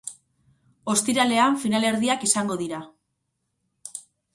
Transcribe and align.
Ostiralean 0.93 1.59
finalerdiak 1.67 2.29
izango 2.31 2.61
dira. 2.67 2.85